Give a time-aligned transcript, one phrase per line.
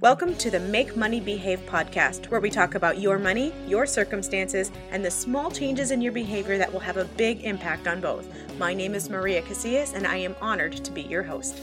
[0.00, 4.72] Welcome to the Make Money Behave podcast, where we talk about your money, your circumstances,
[4.92, 8.26] and the small changes in your behavior that will have a big impact on both.
[8.58, 11.60] My name is Maria Casillas, and I am honored to be your host.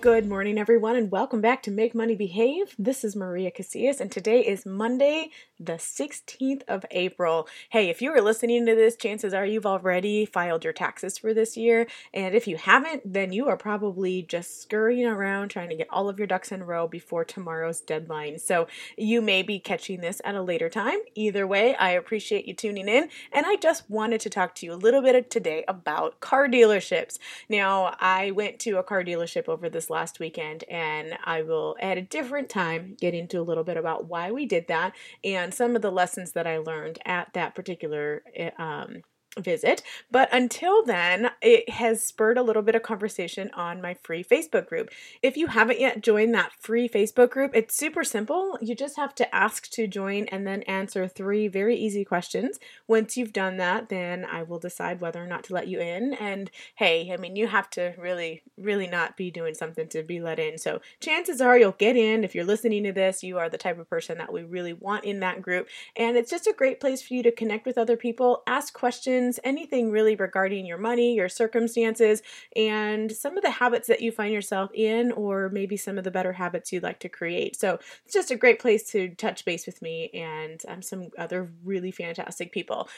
[0.00, 2.74] Good morning, everyone, and welcome back to Make Money Behave.
[2.78, 5.28] This is Maria Casillas, and today is Monday,
[5.58, 7.46] the 16th of April.
[7.68, 11.34] Hey, if you are listening to this, chances are you've already filed your taxes for
[11.34, 11.86] this year.
[12.14, 16.08] And if you haven't, then you are probably just scurrying around trying to get all
[16.08, 18.38] of your ducks in a row before tomorrow's deadline.
[18.38, 21.00] So you may be catching this at a later time.
[21.14, 23.10] Either way, I appreciate you tuning in.
[23.32, 27.18] And I just wanted to talk to you a little bit today about car dealerships.
[27.50, 31.98] Now, I went to a car dealership over this last weekend, and I will at
[31.98, 34.94] a different time get into a little bit about why we did that
[35.24, 39.02] and some of the lessons that I learned at that particular eh, um,
[39.38, 39.82] visit.
[40.10, 44.66] But until then, it has spurred a little bit of conversation on my free Facebook
[44.66, 44.90] group.
[45.22, 48.58] If you haven't yet joined that free Facebook group, it's super simple.
[48.60, 52.58] You just have to ask to join and then answer three very easy questions.
[52.88, 56.14] Once you've done that, then I will decide whether or not to let you in.
[56.14, 60.20] And hey, I mean, you have to really, really not be doing something to be
[60.20, 60.58] let in.
[60.58, 62.24] So chances are you'll get in.
[62.24, 65.04] If you're listening to this, you are the type of person that we really want
[65.04, 65.68] in that group.
[65.94, 69.19] And it's just a great place for you to connect with other people, ask questions
[69.20, 72.22] questions, anything really regarding your money, your circumstances,
[72.56, 76.10] and some of the habits that you find yourself in, or maybe some of the
[76.10, 77.58] better habits you'd like to create.
[77.58, 81.50] So it's just a great place to touch base with me and um, some other
[81.64, 82.88] really fantastic people.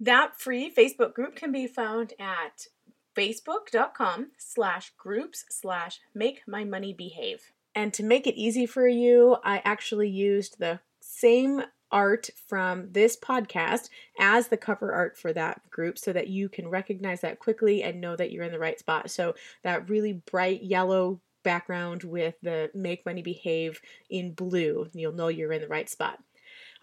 [0.00, 2.66] That free Facebook group can be found at
[3.16, 7.52] facebook.com slash groups slash make my money behave.
[7.74, 13.16] And to make it easy for you, I actually used the same art from this
[13.16, 17.82] podcast as the cover art for that group so that you can recognize that quickly
[17.82, 19.10] and know that you're in the right spot.
[19.10, 23.80] So that really bright yellow background with the make money behave
[24.10, 26.18] in blue, you'll know you're in the right spot.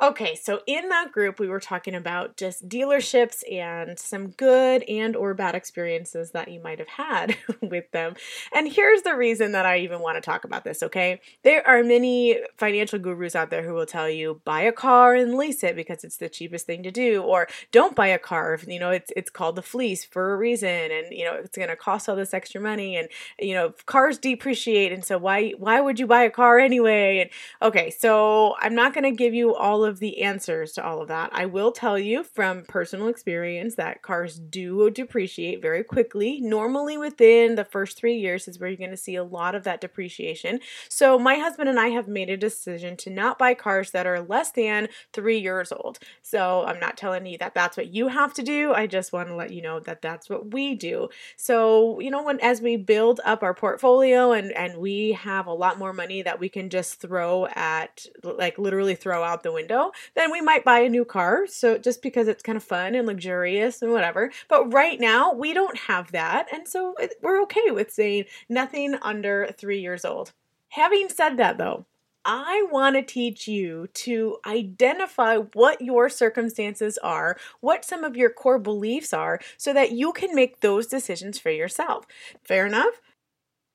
[0.02, 5.16] Okay, so in that group we were talking about just dealerships and some good and
[5.16, 8.16] or bad experiences that you might have had with them.
[8.54, 11.22] And here's the reason that I even want to talk about this, okay?
[11.44, 15.36] There are many financial gurus out there who will tell you buy a car and
[15.36, 18.80] lease it because it's the cheapest thing to do or don't buy a car, you
[18.80, 21.76] know, it's it's called the fleece for a reason and you know, it's going to
[21.78, 23.08] cost all this extra money and
[23.40, 27.20] you know, cars depreciate and so why why would you buy a car anyway?
[27.20, 27.30] And
[27.62, 31.08] okay, so I'm not going to give you all of the answers to all of
[31.08, 31.30] that.
[31.34, 36.40] I will tell you from personal experience that cars do depreciate very quickly.
[36.42, 39.64] Normally, within the first three years is where you're going to see a lot of
[39.64, 40.60] that depreciation.
[40.90, 44.22] So, my husband and I have made a decision to not buy cars that are
[44.22, 46.00] less than three years old.
[46.22, 48.74] So, I'm not telling you that that's what you have to do.
[48.74, 51.10] I just want to let you know that that's what we do.
[51.38, 55.54] So, you know, when as we build up our portfolio and and we have a
[55.54, 59.75] lot more money that we can just throw at like literally throw out the window
[60.16, 61.48] then we might buy a new car.
[61.48, 64.32] So just because it's kind of fun and luxurious and whatever.
[64.48, 66.48] But right now, we don't have that.
[66.54, 70.34] And so we're okay with saying nothing under three years old.
[70.70, 71.86] Having said that, though,
[72.26, 78.32] I want to teach you to identify what your circumstances are, what some of your
[78.32, 82.06] core beliefs are, so that you can make those decisions for yourself.
[82.44, 83.00] Fair enough?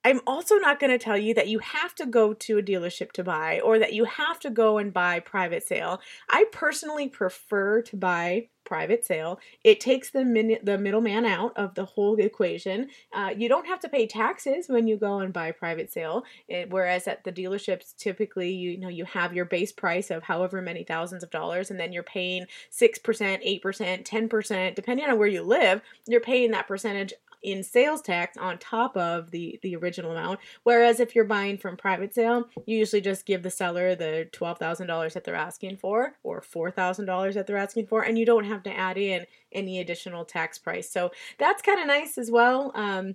[0.04, 3.12] I'm also not going to tell you that you have to go to a dealership
[3.12, 6.00] to buy or that you have to go and buy private sale.
[6.28, 9.40] I personally prefer to buy private sale.
[9.64, 12.88] It takes the min- the middleman out of the whole equation.
[13.12, 16.70] Uh, you don't have to pay taxes when you go and buy private sale, it,
[16.70, 20.62] whereas at the dealerships, typically you, you know you have your base price of however
[20.62, 25.06] many thousands of dollars, and then you're paying six percent, eight percent, ten percent, depending
[25.06, 25.82] on where you live.
[26.06, 27.12] You're paying that percentage
[27.42, 30.40] in sales tax on top of the the original amount.
[30.62, 34.58] Whereas if you're buying from private sale, you usually just give the seller the twelve
[34.58, 38.18] thousand dollars that they're asking for, or four thousand dollars that they're asking for, and
[38.18, 40.90] you don't have to add in any additional tax price.
[40.90, 42.72] So that's kind of nice as well.
[42.74, 43.14] Um,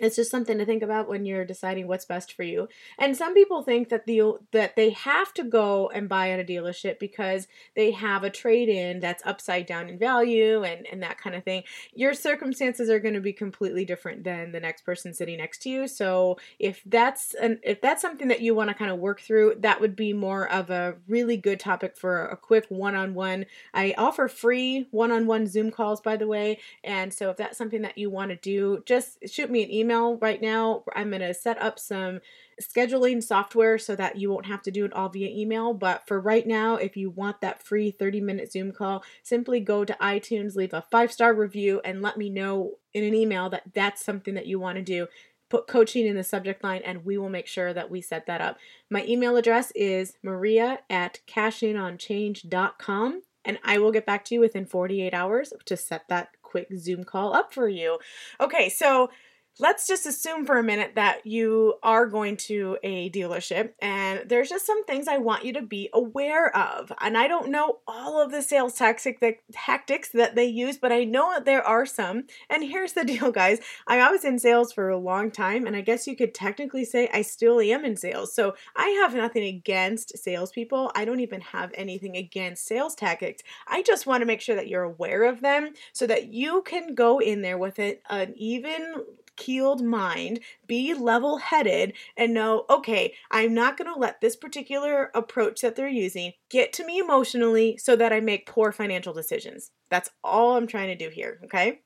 [0.00, 2.68] it's just something to think about when you're deciding what's best for you.
[2.98, 4.22] And some people think that the
[4.52, 9.00] that they have to go and buy at a dealership because they have a trade-in
[9.00, 11.64] that's upside down in value and and that kind of thing.
[11.94, 15.70] Your circumstances are going to be completely different than the next person sitting next to
[15.70, 15.86] you.
[15.86, 19.56] So if that's an if that's something that you want to kind of work through,
[19.60, 23.46] that would be more of a really good topic for a quick one-on-one.
[23.74, 27.98] I offer free one-on-one Zoom calls by the way, and so if that's something that
[27.98, 30.84] you want to do, just shoot me an email email right now.
[30.94, 32.20] I'm going to set up some
[32.60, 35.74] scheduling software so that you won't have to do it all via email.
[35.74, 39.84] But for right now, if you want that free 30 minute Zoom call, simply go
[39.84, 43.74] to iTunes, leave a five star review, and let me know in an email that
[43.74, 45.06] that's something that you want to do
[45.48, 48.40] put coaching in the subject line and we will make sure that we set that
[48.40, 48.56] up.
[48.88, 54.64] My email address is maria at cashingonchange.com and I will get back to you within
[54.64, 57.98] 48 hours to set that quick Zoom call up for you.
[58.40, 59.10] Okay, so
[59.58, 64.48] let's just assume for a minute that you are going to a dealership and there's
[64.48, 66.92] just some things I want you to be aware of.
[67.00, 70.92] And I don't know all of the sales tactic that, tactics that they use, but
[70.92, 72.24] I know that there are some.
[72.48, 73.60] And here's the deal, guys.
[73.86, 77.08] I was in sales for a long time, and I guess you could technically say
[77.12, 78.34] I still am in sales.
[78.34, 80.90] So I have nothing against salespeople.
[80.94, 83.42] I don't even have anything against sales tactics.
[83.68, 86.94] I just want to make sure that you're aware of them so that you can
[86.94, 89.04] go in there with it, an even
[89.40, 95.10] keeled mind, be level headed, and know, okay, I'm not going to let this particular
[95.14, 99.70] approach that they're using get to me emotionally so that I make poor financial decisions.
[99.90, 101.80] That's all I'm trying to do here, okay?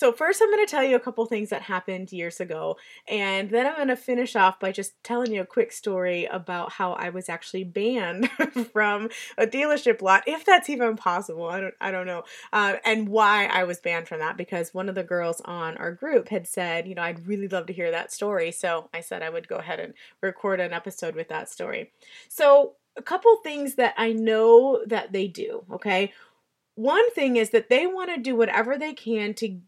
[0.00, 3.50] So, first, I'm going to tell you a couple things that happened years ago, and
[3.50, 6.94] then I'm going to finish off by just telling you a quick story about how
[6.94, 8.30] I was actually banned
[8.72, 11.48] from a dealership lot, if that's even possible.
[11.48, 14.88] I don't, I don't know, uh, and why I was banned from that because one
[14.88, 17.90] of the girls on our group had said, you know, I'd really love to hear
[17.90, 18.52] that story.
[18.52, 19.92] So I said I would go ahead and
[20.22, 21.92] record an episode with that story.
[22.26, 26.14] So, a couple things that I know that they do, okay?
[26.74, 29.60] One thing is that they want to do whatever they can to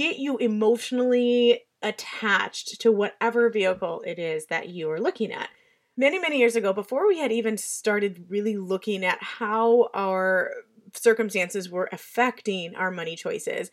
[0.00, 5.50] get you emotionally attached to whatever vehicle it is that you are looking at.
[5.94, 10.52] Many, many years ago, before we had even started really looking at how our
[10.94, 13.70] circumstances were affecting our money choices,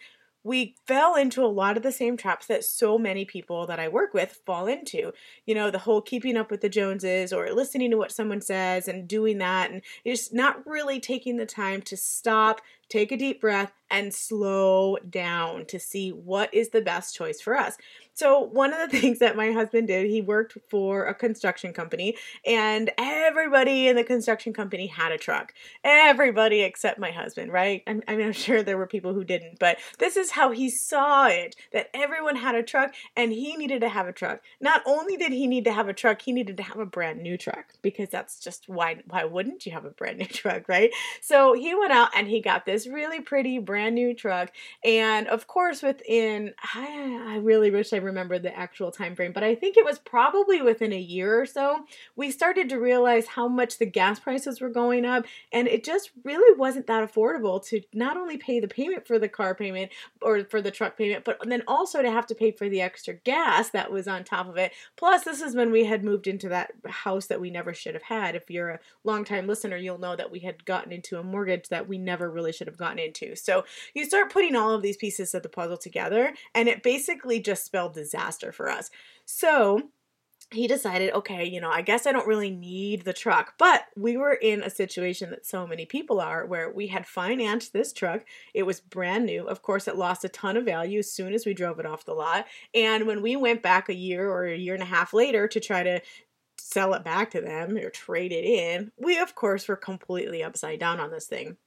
[0.47, 3.89] we fell into a lot of the same traps that so many people that I
[3.89, 5.11] work with fall into.
[5.45, 8.87] You know, the whole keeping up with the Joneses or listening to what someone says
[8.87, 13.41] and doing that, and just not really taking the time to stop, take a deep
[13.41, 17.77] breath, and slow down to see what is the best choice for us.
[18.17, 22.17] So, one of the things that my husband did, he worked for a construction company,
[22.45, 25.53] and everybody in the construction company had a truck.
[25.83, 27.83] Everybody except my husband, right?
[27.87, 31.27] I mean, I'm sure there were people who didn't, but this is how he saw
[31.27, 34.41] it that everyone had a truck and he needed to have a truck.
[34.59, 37.21] Not only did he need to have a truck, he needed to have a brand
[37.21, 40.91] new truck because that's just why, why wouldn't you have a brand new truck, right?
[41.21, 44.51] So, he went out and he got this really pretty brand brand new truck.
[44.83, 49.43] And of course, within I, I really wish I remembered the actual time frame, but
[49.43, 53.47] I think it was probably within a year or so, we started to realize how
[53.47, 57.81] much the gas prices were going up, and it just really wasn't that affordable to
[57.93, 61.37] not only pay the payment for the car payment or for the truck payment, but
[61.45, 64.57] then also to have to pay for the extra gas that was on top of
[64.57, 64.71] it.
[64.95, 68.03] Plus, this is when we had moved into that house that we never should have
[68.03, 68.35] had.
[68.35, 71.87] If you're a longtime listener, you'll know that we had gotten into a mortgage that
[71.87, 73.35] we never really should have gotten into.
[73.35, 77.39] So you start putting all of these pieces of the puzzle together, and it basically
[77.39, 78.89] just spelled disaster for us.
[79.25, 79.89] So,
[80.51, 83.55] he decided, okay, you know, I guess I don't really need the truck.
[83.57, 87.73] But we were in a situation that so many people are where we had financed
[87.73, 88.23] this truck.
[88.53, 89.45] It was brand new.
[89.45, 92.05] Of course, it lost a ton of value as soon as we drove it off
[92.05, 92.45] the lot.
[92.73, 95.59] And when we went back a year or a year and a half later to
[95.59, 96.01] try to
[96.57, 100.79] sell it back to them or trade it in, we, of course, were completely upside
[100.79, 101.57] down on this thing.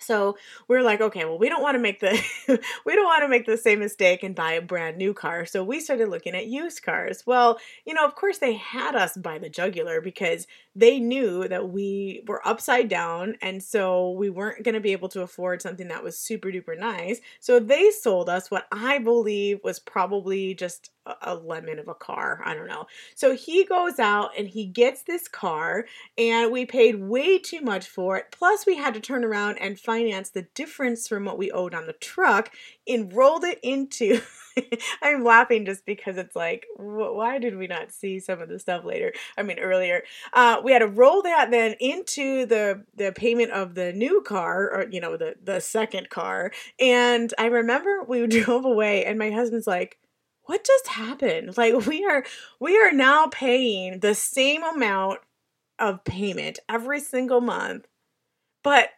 [0.00, 0.36] So
[0.68, 2.10] we're like, okay, well, we don't want to make the
[2.84, 5.46] we don't want to make the same mistake and buy a brand new car.
[5.46, 7.24] So we started looking at used cars.
[7.26, 11.70] Well, you know, of course they had us by the jugular because they knew that
[11.70, 15.88] we were upside down and so we weren't going to be able to afford something
[15.88, 17.20] that was super duper nice.
[17.40, 20.90] So they sold us what I believe was probably just
[21.22, 22.42] a lemon of a car.
[22.44, 22.86] I don't know.
[23.14, 25.86] So he goes out and he gets this car,
[26.18, 28.26] and we paid way too much for it.
[28.30, 31.86] Plus, we had to turn around and finance the difference from what we owed on
[31.86, 32.50] the truck,
[32.86, 34.20] and enrolled it into.
[35.02, 38.84] I'm laughing just because it's like, why did we not see some of the stuff
[38.84, 39.12] later?
[39.36, 40.02] I mean, earlier.
[40.32, 44.70] Uh, we had to roll that then into the the payment of the new car,
[44.70, 46.52] or you know, the the second car.
[46.80, 49.98] And I remember we drove away, and my husband's like
[50.46, 51.56] what just happened?
[51.56, 52.24] Like we are
[52.60, 55.20] we are now paying the same amount
[55.78, 57.86] of payment every single month,
[58.64, 58.90] but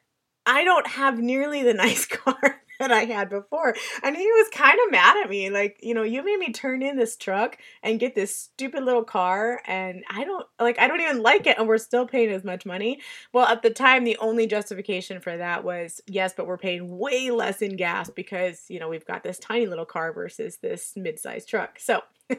[0.47, 3.75] I don't have nearly the nice car that I had before.
[4.03, 5.51] And he was kind of mad at me.
[5.51, 9.05] Like, you know, you made me turn in this truck and get this stupid little
[9.05, 9.61] car.
[9.67, 11.59] And I don't, like, I don't even like it.
[11.59, 13.01] And we're still paying as much money.
[13.33, 17.31] Well, at the time, the only justification for that was yes, but we're paying way
[17.31, 21.19] less in gas because, you know, we've got this tiny little car versus this mid
[21.19, 21.79] sized truck.
[21.79, 22.03] So,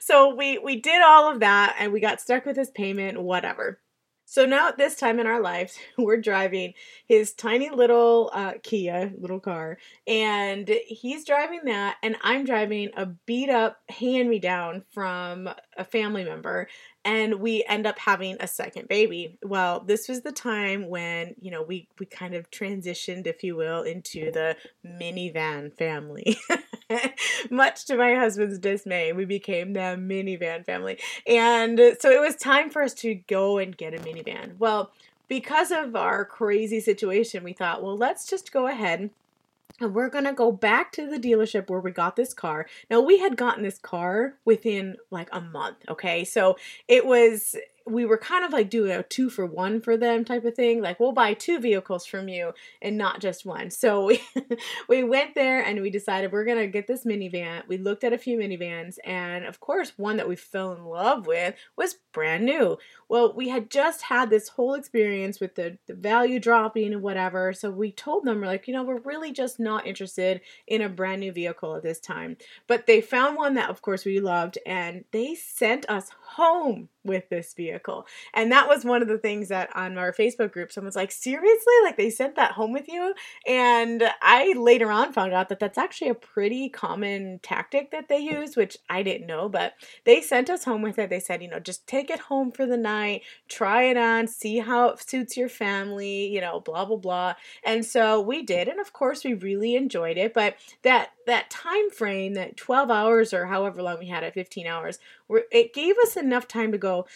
[0.00, 3.78] so we we did all of that and we got stuck with this payment whatever
[4.30, 6.74] So now at this time in our lives, we're driving
[7.08, 13.06] his tiny little uh, Kia, little car, and he's driving that, and I'm driving a
[13.06, 16.68] beat up hand me down from a family member
[17.04, 19.38] and we end up having a second baby.
[19.42, 23.56] Well, this was the time when, you know, we we kind of transitioned, if you
[23.56, 26.36] will, into the minivan family.
[27.50, 30.98] Much to my husband's dismay, we became the minivan family.
[31.26, 34.58] And so it was time for us to go and get a minivan.
[34.58, 34.90] Well,
[35.26, 39.10] because of our crazy situation, we thought, well, let's just go ahead
[39.80, 42.66] and we're to go back to the dealership where we got this car.
[42.90, 46.24] Now, we had gotten this car within like a month, okay?
[46.24, 46.56] So
[46.86, 47.56] it was
[47.86, 50.80] we were kind of like doing a two for one for them type of thing.
[50.80, 53.70] Like we'll buy two vehicles from you and not just one.
[53.70, 54.20] So we
[54.88, 57.66] we went there and we decided we're gonna get this minivan.
[57.68, 61.26] We looked at a few minivans and of course one that we fell in love
[61.26, 62.78] with was brand new.
[63.08, 67.52] Well, we had just had this whole experience with the, the value dropping and whatever.
[67.52, 70.88] So we told them we're like, you know, we're really just not interested in a
[70.88, 72.36] brand new vehicle at this time.
[72.66, 77.28] But they found one that of course we loved and they sent us home with
[77.28, 78.06] this vehicle.
[78.34, 81.74] And that was one of the things that on our Facebook group, someone's like, seriously?
[81.84, 83.14] Like they sent that home with you?
[83.46, 88.18] And I later on found out that that's actually a pretty common tactic that they
[88.18, 89.74] use, which I didn't know, but
[90.04, 91.10] they sent us home with it.
[91.10, 94.58] They said, you know, just take it home for the night, try it on, see
[94.58, 97.34] how it suits your family, you know, blah, blah, blah.
[97.64, 98.68] And so we did.
[98.68, 100.34] And of course, we really enjoyed it.
[100.34, 104.66] But that, that time frame, that 12 hours or however long we had it, 15
[104.66, 104.98] hours,
[105.50, 107.06] it gave us enough time to go,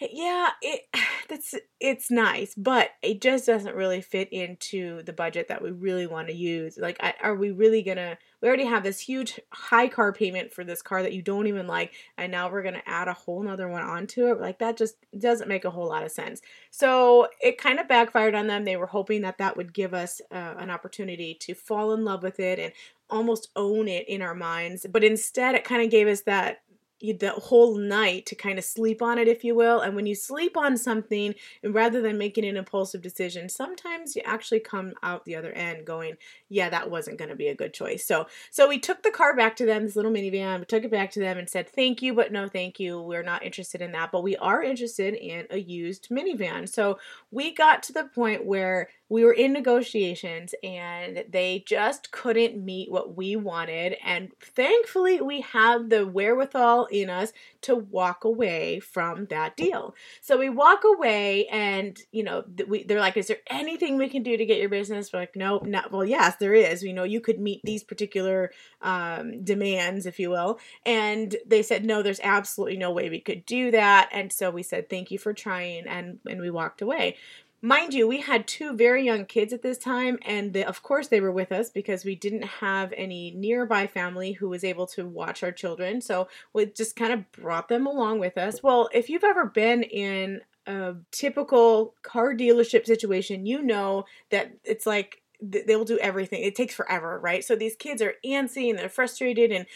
[0.00, 0.82] yeah, it
[1.28, 6.06] that's it's nice, but it just doesn't really fit into the budget that we really
[6.06, 6.78] want to use.
[6.78, 8.18] Like, I, are we really gonna?
[8.40, 11.66] We already have this huge high car payment for this car that you don't even
[11.66, 14.40] like, and now we're gonna add a whole nother one onto it.
[14.40, 16.40] Like that just doesn't make a whole lot of sense.
[16.70, 18.64] So it kind of backfired on them.
[18.64, 22.22] They were hoping that that would give us uh, an opportunity to fall in love
[22.22, 22.72] with it and
[23.10, 26.62] almost own it in our minds, but instead it kind of gave us that
[27.02, 29.80] the whole night to kind of sleep on it, if you will.
[29.80, 34.22] And when you sleep on something, and rather than making an impulsive decision, sometimes you
[34.24, 36.16] actually come out the other end going,
[36.48, 39.34] "Yeah, that wasn't going to be a good choice." So, so we took the car
[39.34, 40.60] back to them, this little minivan.
[40.60, 43.00] We took it back to them and said, "Thank you, but no, thank you.
[43.00, 46.98] We're not interested in that, but we are interested in a used minivan." So
[47.30, 52.90] we got to the point where we were in negotiations and they just couldn't meet
[52.90, 53.94] what we wanted.
[54.02, 59.94] And thankfully, we had the wherewithal in us to walk away from that deal.
[60.22, 64.22] So we walk away and, you know, we, they're like, is there anything we can
[64.22, 65.12] do to get your business?
[65.12, 66.82] We're like, nope, not, well, yes, there is.
[66.82, 68.50] You know, you could meet these particular
[68.80, 70.58] um, demands, if you will.
[70.86, 74.08] And they said, no, there's absolutely no way we could do that.
[74.10, 75.86] And so we said, thank you for trying.
[75.86, 77.18] And, and we walked away.
[77.64, 81.06] Mind you, we had two very young kids at this time, and the, of course
[81.06, 85.06] they were with us because we didn't have any nearby family who was able to
[85.06, 86.00] watch our children.
[86.00, 88.64] So we just kind of brought them along with us.
[88.64, 94.86] Well, if you've ever been in a typical car dealership situation, you know that it's
[94.86, 96.42] like they will do everything.
[96.42, 97.44] It takes forever, right?
[97.44, 99.66] So these kids are antsy and they're frustrated and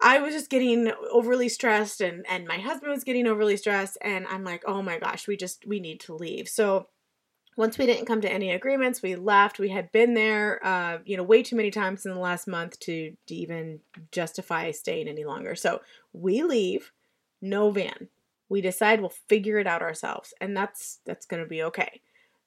[0.00, 4.26] I was just getting overly stressed and and my husband was getting overly stressed and
[4.28, 6.88] I'm like, "Oh my gosh, we just we need to leave." So
[7.58, 9.58] once we didn't come to any agreements, we left.
[9.58, 12.78] We had been there, uh, you know, way too many times in the last month
[12.80, 13.80] to, to even
[14.12, 15.56] justify staying any longer.
[15.56, 15.80] So
[16.12, 16.92] we leave,
[17.42, 18.10] no van.
[18.48, 22.00] We decide we'll figure it out ourselves, and that's that's going to be okay.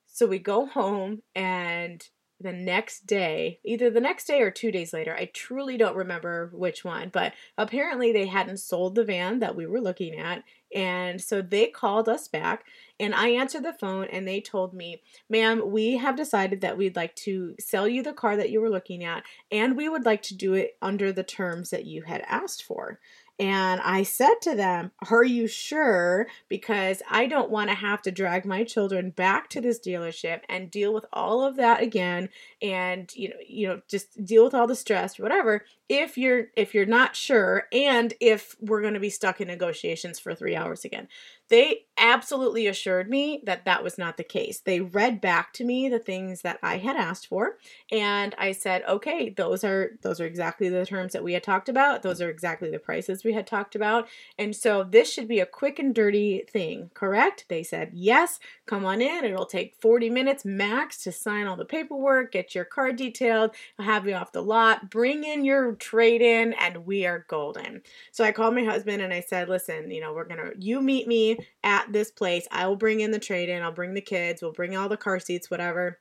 [0.07, 2.01] So we go home, and
[2.41, 6.49] the next day, either the next day or two days later, I truly don't remember
[6.53, 10.43] which one, but apparently they hadn't sold the van that we were looking at.
[10.73, 12.65] And so they called us back
[12.99, 16.95] and I answered the phone and they told me, ma'am, we have decided that we'd
[16.95, 20.21] like to sell you the car that you were looking at and we would like
[20.23, 22.99] to do it under the terms that you had asked for.
[23.39, 26.27] And I said to them, Are you sure?
[26.47, 30.69] Because I don't want to have to drag my children back to this dealership and
[30.69, 32.29] deal with all of that again
[32.61, 36.47] and you know, you know, just deal with all the stress, or whatever, if you're
[36.55, 40.55] if you're not sure and if we're going to be stuck in negotiations for 3
[40.55, 41.07] hours again.
[41.49, 44.61] They absolutely assured me that that was not the case.
[44.61, 47.57] They read back to me the things that I had asked for,
[47.91, 51.67] and I said, "Okay, those are those are exactly the terms that we had talked
[51.67, 52.03] about.
[52.03, 54.07] Those are exactly the prices we had talked about.
[54.37, 58.85] And so this should be a quick and dirty thing, correct?" They said, "Yes, come
[58.85, 59.25] on in.
[59.25, 64.07] It'll take 40 minutes max to sign all the paperwork, get your car detailed, have
[64.07, 67.81] you off the lot, bring in your trade in, and we are golden."
[68.11, 71.07] So I called my husband and I said, "Listen, you know, we're to you meet
[71.07, 72.47] me at this place.
[72.51, 74.97] I will bring in the trade in, I'll bring the kids, we'll bring all the
[74.97, 75.99] car seats, whatever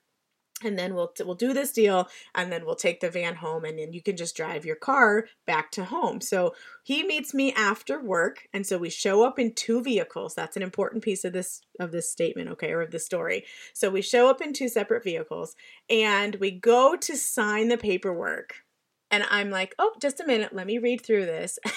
[0.62, 3.79] and then we'll we'll do this deal and then we'll take the van home and
[3.79, 6.21] then you can just drive your car back to home.
[6.21, 10.35] So he meets me after work and so we show up in two vehicles.
[10.35, 13.45] That's an important piece of this of this statement okay or of the story.
[13.73, 15.57] So we show up in two separate vehicles
[15.88, 18.55] and we go to sign the paperwork.
[19.12, 21.59] And i'm like oh just a minute let me read through this.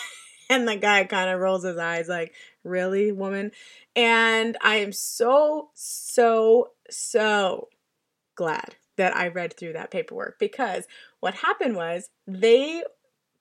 [0.49, 3.51] And the guy kind of rolls his eyes like really woman?
[3.95, 7.69] And i am so so so
[8.35, 10.85] glad that I read through that paperwork because
[11.19, 12.83] what happened was they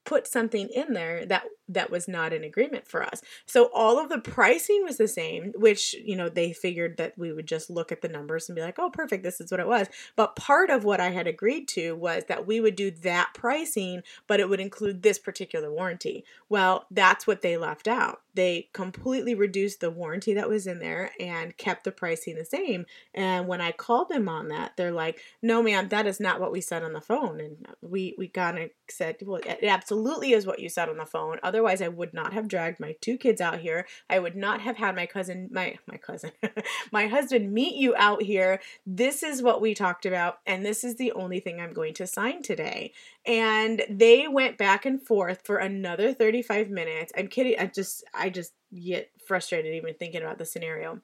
[0.05, 1.45] put something in there that
[1.75, 3.23] that was not an agreement for us.
[3.47, 7.33] So all of the pricing was the same, which, you know, they figured that we
[7.33, 9.67] would just look at the numbers and be like, "Oh, perfect, this is what it
[9.67, 13.31] was." But part of what I had agreed to was that we would do that
[13.35, 16.25] pricing, but it would include this particular warranty.
[16.49, 18.23] Well, that's what they left out.
[18.35, 22.87] They completely reduced the warranty that was in there and kept the pricing the same.
[23.15, 26.53] And when I called them on that, they're like, "No, ma'am, that is not what
[26.53, 30.47] we said on the phone." And we we kind of said, "Well, it absolutely is
[30.47, 33.17] what you said on the phone." Otherwise Otherwise, I would not have dragged my two
[33.17, 33.87] kids out here.
[34.11, 36.33] I would not have had my cousin, my my cousin,
[36.93, 38.61] my husband meet you out here.
[38.85, 42.07] This is what we talked about, and this is the only thing I'm going to
[42.09, 42.93] sign today.
[43.25, 47.13] And they went back and forth for another 35 minutes.
[47.17, 47.55] I'm kidding.
[47.57, 51.01] I just I just get frustrated even thinking about the scenario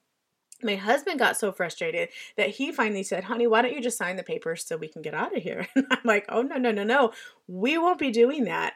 [0.61, 4.17] my husband got so frustrated that he finally said, Honey, why don't you just sign
[4.17, 5.69] the papers so we can get out of here?
[5.75, 7.13] And I'm like, Oh, no, no, no, no.
[7.47, 8.73] We won't be doing that.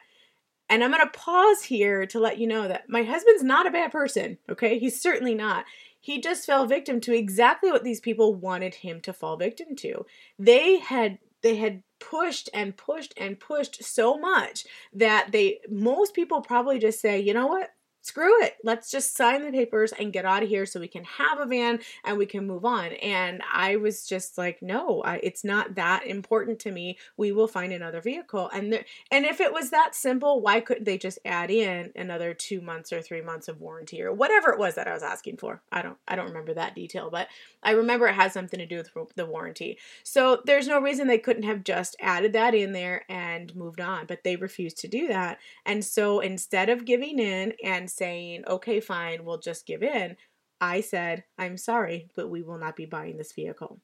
[0.68, 3.70] And I'm going to pause here to let you know that my husband's not a
[3.70, 4.78] bad person, okay?
[4.78, 5.64] He's certainly not.
[6.00, 10.04] He just fell victim to exactly what these people wanted him to fall victim to.
[10.38, 16.40] They had they had pushed and pushed and pushed so much that they most people
[16.40, 17.70] probably just say, "You know what?
[18.04, 18.56] Screw it.
[18.62, 21.46] Let's just sign the papers and get out of here so we can have a
[21.46, 22.92] van and we can move on.
[22.92, 26.98] And I was just like, no, I, it's not that important to me.
[27.16, 28.50] We will find another vehicle.
[28.52, 32.60] And and if it was that simple, why couldn't they just add in another two
[32.60, 35.62] months or three months of warranty or whatever it was that I was asking for?
[35.72, 37.28] I don't, I don't remember that detail, but
[37.62, 39.78] I remember it has something to do with the warranty.
[40.02, 44.04] So there's no reason they couldn't have just added that in there and moved on,
[44.04, 45.38] but they refused to do that.
[45.64, 50.16] And so instead of giving in and saying, okay, fine, we'll just give in,
[50.60, 53.80] I said, I'm sorry, but we will not be buying this vehicle.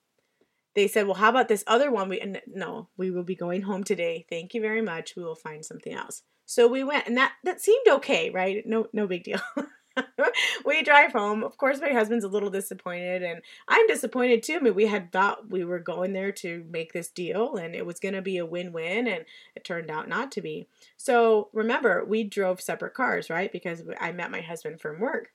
[0.75, 2.09] They said, well, how about this other one?
[2.09, 4.25] We no, we will be going home today.
[4.31, 5.17] Thank you very much.
[5.17, 6.23] We will find something else.
[6.47, 8.63] So we went, and that that seemed okay, right?
[8.65, 9.41] No, no big deal.
[10.65, 11.43] we drive home.
[11.43, 14.61] Of course, my husband's a little disappointed, and I'm disappointed too.
[14.73, 18.15] We had thought we were going there to make this deal, and it was going
[18.15, 19.25] to be a win win, and
[19.55, 20.69] it turned out not to be.
[20.97, 23.51] So remember, we drove separate cars, right?
[23.51, 25.33] Because I met my husband from work.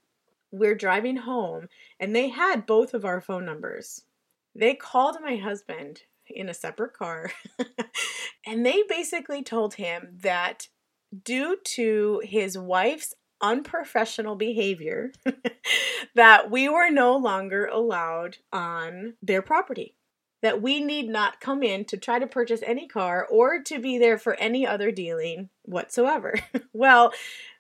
[0.52, 1.68] We're driving home,
[2.00, 4.04] and they had both of our phone numbers.
[4.54, 7.32] They called my husband in a separate car,
[8.46, 10.70] and they basically told him that
[11.24, 15.12] due to his wife's unprofessional behavior
[16.16, 19.96] that we were no longer allowed on their property.
[20.42, 23.98] That we need not come in to try to purchase any car or to be
[23.98, 26.36] there for any other dealing whatsoever.
[26.74, 27.14] well,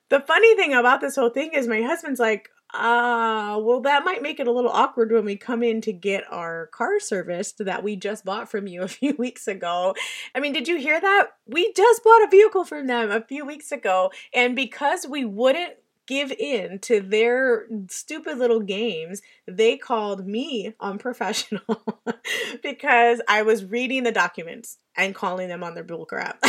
[0.09, 4.21] the funny thing about this whole thing is my husband's like, uh, well, that might
[4.21, 7.83] make it a little awkward when we come in to get our car serviced that
[7.83, 9.95] we just bought from you a few weeks ago.
[10.33, 11.29] I mean, did you hear that?
[11.47, 15.75] We just bought a vehicle from them a few weeks ago, and because we wouldn't
[16.07, 21.99] give in to their stupid little games, they called me unprofessional
[22.63, 26.43] because I was reading the documents and calling them on their bull crap.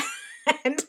[0.64, 0.84] And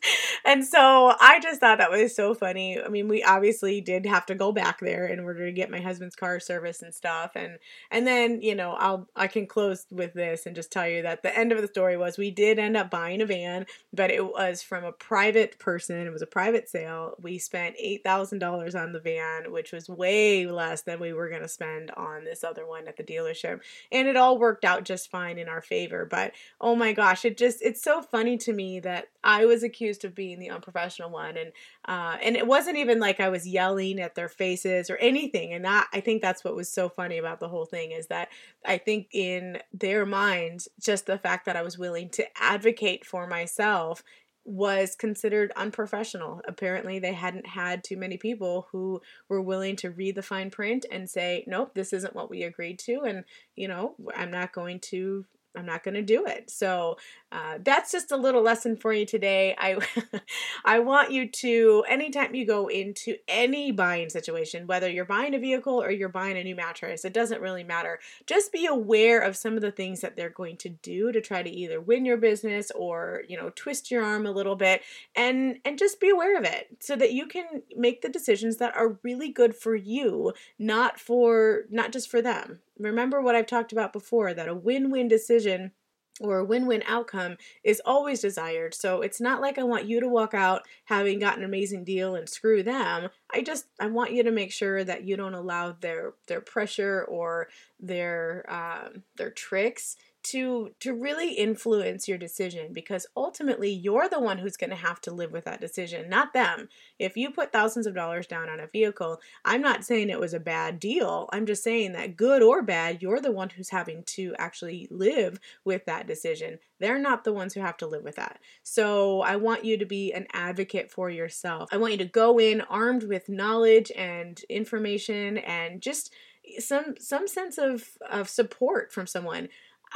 [0.45, 2.81] and so I just thought that was so funny.
[2.81, 5.81] I mean, we obviously did have to go back there in order to get my
[5.81, 7.31] husband's car service and stuff.
[7.35, 7.59] And
[7.91, 11.23] and then, you know, I'll I can close with this and just tell you that
[11.23, 14.25] the end of the story was we did end up buying a van, but it
[14.25, 16.05] was from a private person.
[16.07, 17.15] It was a private sale.
[17.21, 21.47] We spent $8,000 on the van, which was way less than we were going to
[21.47, 23.61] spend on this other one at the dealership.
[23.91, 27.37] And it all worked out just fine in our favor, but oh my gosh, it
[27.37, 31.37] just it's so funny to me that I was accused of being the unprofessional one,
[31.37, 31.51] and
[31.87, 35.53] uh, and it wasn't even like I was yelling at their faces or anything.
[35.53, 38.29] And that I think that's what was so funny about the whole thing is that
[38.65, 43.27] I think in their minds, just the fact that I was willing to advocate for
[43.27, 44.03] myself
[44.47, 46.41] was considered unprofessional.
[46.47, 50.85] Apparently, they hadn't had too many people who were willing to read the fine print
[50.89, 53.01] and say, nope, this isn't what we agreed to.
[53.01, 53.25] And,
[53.57, 55.25] you know, I'm not going to
[55.57, 56.49] I'm not going to do it.
[56.51, 56.97] So
[57.31, 59.55] uh, that's just a little lesson for you today.
[59.57, 59.79] I
[60.65, 65.39] I want you to anytime you go into any buying situation, whether you're buying a
[65.39, 67.99] vehicle or you're buying a new mattress, it doesn't really matter.
[68.27, 71.41] Just be aware of some of the things that they're going to do to try
[71.41, 74.83] to either win your business or you know twist your arm a little bit,
[75.15, 78.75] and and just be aware of it so that you can make the decisions that
[78.75, 82.59] are really good for you, not for not just for them.
[82.79, 85.71] Remember what I've talked about before that a win-win decision
[86.19, 88.73] or a win-win outcome is always desired.
[88.73, 92.15] So it's not like I want you to walk out having got an amazing deal
[92.15, 93.09] and screw them.
[93.31, 97.05] I just I want you to make sure that you don't allow their their pressure
[97.07, 99.95] or their um, their tricks
[100.31, 104.99] to to really influence your decision because ultimately you're the one who's going to have
[105.01, 106.69] to live with that decision not them.
[106.99, 110.33] If you put thousands of dollars down on a vehicle i'm not saying it was
[110.33, 111.29] a bad deal.
[111.31, 115.39] I'm just saying that good or bad you're the one who's having to actually live
[115.63, 116.59] with that decision.
[116.79, 118.39] They're not the ones who have to live with that.
[118.63, 121.69] So i want you to be an advocate for yourself.
[121.71, 126.13] I want you to go in armed with knowledge and information and just
[126.59, 129.49] some some sense of of support from someone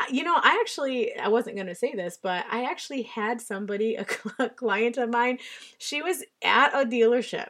[0.09, 3.95] you know, I actually I wasn't going to say this, but I actually had somebody
[4.39, 5.39] a client of mine.
[5.77, 7.47] She was at a dealership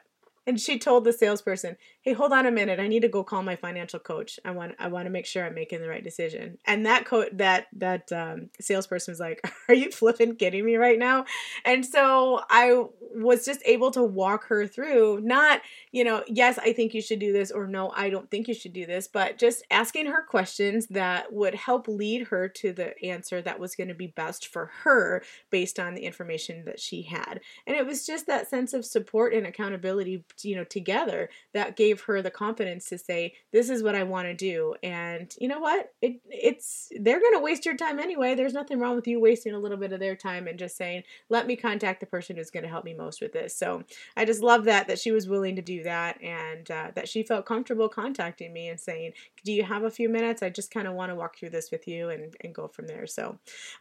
[0.47, 2.79] and she told the salesperson, "Hey, hold on a minute.
[2.79, 4.39] I need to go call my financial coach.
[4.45, 7.29] I want I want to make sure I'm making the right decision." And that co-
[7.33, 11.25] that that um, salesperson was like, "Are you flipping kidding me right now?"
[11.65, 12.83] And so I
[13.13, 15.61] was just able to walk her through not,
[15.91, 18.53] you know, yes, I think you should do this or no, I don't think you
[18.53, 23.01] should do this, but just asking her questions that would help lead her to the
[23.03, 27.03] answer that was going to be best for her based on the information that she
[27.03, 27.41] had.
[27.67, 31.90] And it was just that sense of support and accountability, you know, together that gave
[31.99, 34.75] her the confidence to say, this is what I want to do.
[34.81, 35.93] And you know what?
[36.01, 38.33] It it's they're going to waste your time anyway.
[38.33, 41.03] There's nothing wrong with you wasting a little bit of their time and just saying,
[41.29, 43.55] let me contact the person who's going to help me most with this.
[43.55, 43.83] So
[44.15, 47.23] I just love that that she was willing to do that and uh, that she
[47.23, 50.41] felt comfortable contacting me and saying, "Do you have a few minutes?
[50.41, 52.87] I just kind of want to walk through this with you and and go from
[52.87, 53.37] there." So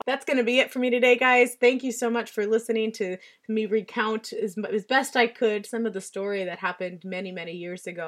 [0.06, 1.56] that's going to be it for me today, guys.
[1.60, 3.16] Thank you so much for listening to
[3.48, 7.52] me recount as, as best I could some of the story that happened many many
[7.52, 7.99] years ago.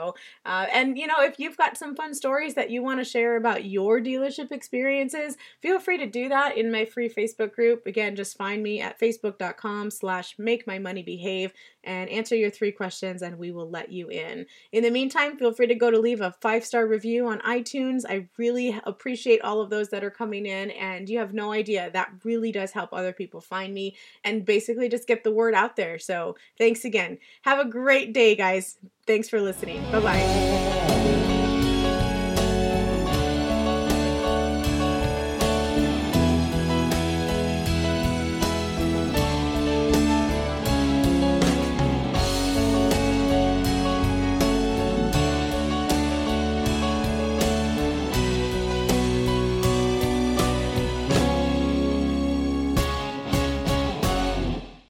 [0.44, 3.36] Uh, and you know, if you've got some fun stories that you want to share
[3.36, 7.86] about your dealership experiences, feel free to do that in my free Facebook group.
[7.86, 11.52] Again, just find me at facebook.com/slash make my money behave
[11.84, 14.46] and answer your three questions, and we will let you in.
[14.72, 18.04] In the meantime, feel free to go to leave a five star review on iTunes.
[18.08, 21.90] I really appreciate all of those that are coming in, and you have no idea
[21.92, 25.76] that really does help other people find me and basically just get the word out
[25.76, 25.98] there.
[25.98, 27.18] So, thanks again.
[27.42, 28.78] Have a great day, guys.
[29.06, 29.82] Thanks for listening.
[29.90, 31.38] Bye bye.